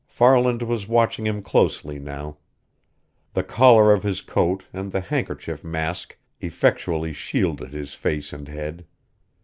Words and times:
Farland 0.07 0.63
was 0.63 0.87
watching 0.87 1.27
him 1.27 1.43
closely 1.43 1.99
now. 1.99 2.37
The 3.33 3.43
collar 3.43 3.93
of 3.93 4.01
his 4.01 4.21
coat 4.21 4.63
and 4.73 4.91
the 4.91 4.99
handkerchief 4.99 5.63
mask 5.63 6.17
effectually 6.39 7.13
shielded 7.13 7.71
his 7.73 7.93
face 7.93 8.33
and 8.33 8.47
head. 8.47 8.87